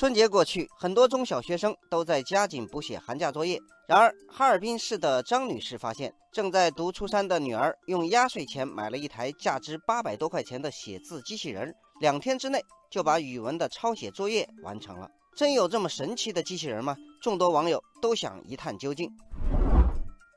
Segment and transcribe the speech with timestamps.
[0.00, 3.60] 春节过去，很多中小学生都在加紧补写寒假作业。
[3.86, 15.06] 然而，哈尔滨市的张女士发现，正在读初三的女儿用压岁钱买了一台价值八百多块钱的写字机器人，两天之内就把语文的抄写作业完成了。
[15.36, 16.96] 真有这么神奇的机器人吗？
[17.20, 19.06] 众多网友都想一探究竟。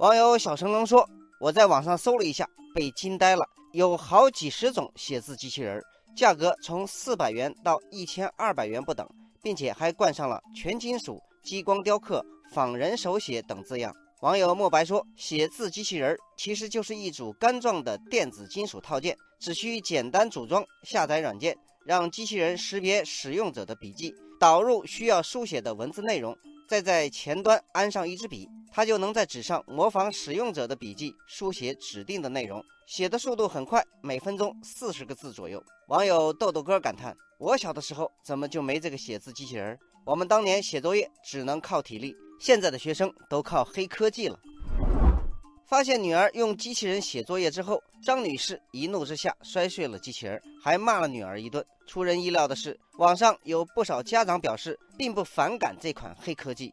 [0.00, 1.08] 网友小神龙说
[1.38, 2.44] ：“我在网上搜了一下，
[2.74, 5.80] 被惊呆了，有好几十种写字机器人，
[6.16, 9.08] 价格从四百元到一千二百元不等。”
[9.42, 13.94] 并且还冠上了全金属、激光雕刻、仿人手写等字样。
[14.20, 26.36] 网友墨白说：“写字机器人其实就是一组杆状的电子金属套件，只需简单组装、下载软件，让机器人识别使用者的笔记，导入需要书写的文字内容，
[26.68, 37.14] 再在前端安上一支笔，它就能在纸上模仿使用者的笔记，书写指定的内容，写的速度很快，每分钟四十个字左右。”网友豆豆哥感叹。
[37.38, 39.78] 我小的时候怎么就没这个写字机器人？
[40.06, 44.38] 我们当年写作业只能靠体力，现在的学生都靠黑科技了。
[45.66, 51.64] 发现女儿用机器人写作业之后，张女士一怒之下摔碎了机器人，还骂了女儿一顿。
[51.86, 56.72] 出人意料的是，网上有不少家长表示并不反感这款黑科技。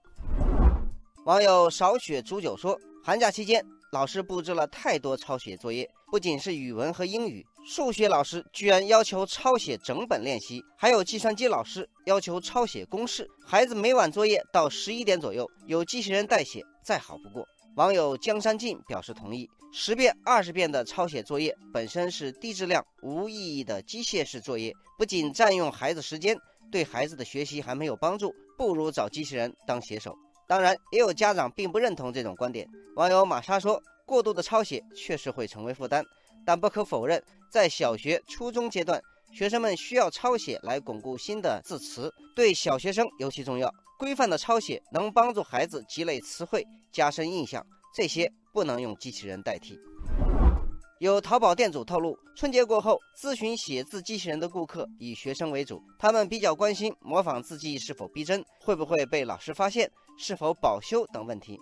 [1.29, 3.63] 网友少雪煮酒说，寒假期间。
[3.91, 13.27] 老师布置了太多抄写作业，不仅是语文和英语，数学老师居然要求抄写整本练习，还有计算机老师要求抄写公式。
[13.45, 17.45] 孩子每晚作业到十一点左右，有机器人代写再好不过。
[17.75, 26.35] 网友江山静表示同意，十遍、二十遍的抄写作业本身是低质量、无意义的机械式作业，不仅占用孩子时间，
[26.71, 30.15] 对孩子的学习还没有帮助，不如找机器人当写手。
[30.49, 32.67] 当然，也有家长并不认同这种观点。
[32.95, 36.03] 网友玛莎说：“过度的抄写确实会成为负担，
[36.43, 38.99] 但不可否认，在小学、初中阶段，
[39.31, 43.71] 学生们需要抄写来巩固新的字词，对小学生尤其重要。
[43.99, 47.63] 规范的抄写能帮助孩子积累词汇、加深印象，
[47.93, 49.79] 这些不能用机器人代替。”
[50.99, 61.57] 有淘宝店主透露，春节过后咨询写字机器人的顾客以学生为主，他们比较关心模仿字迹是否逼真，会不会被老师发现，是否保修等问题。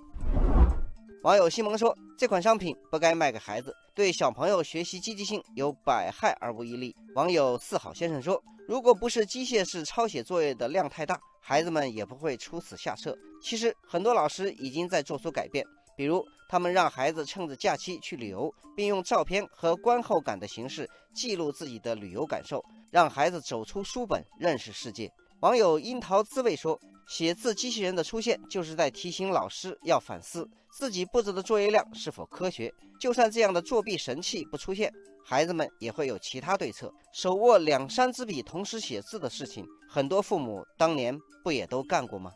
[1.21, 13.15] 网友西蒙说：“这款商品不该卖给孩子，对小朋友学习积极性有百害而无一利。”网友四好先生说：“如果不是机械式抄写作业的量太大，孩子们也不会出此下策。
[13.39, 15.63] 其实很多老师已经在做出改变。”
[15.97, 25.11] 比如，他们让孩子趁着假期去旅游，并用照片和观后感的形式记录自己的旅游感受，让孩子走出书本，认识世界。
[25.41, 32.71] 网友樱桃滋味说：“写字机器人的出现，就是在提醒老师要反思自己布置的作业量是否科学。
[32.99, 34.91] 就算这样的作弊神器不出现，
[35.25, 36.93] 孩子们也会有其他对策。
[37.11, 42.31] 手握两三支笔同时写字的事情，很多父母当年不也都干过吗？”